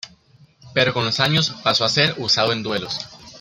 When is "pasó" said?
1.63-1.85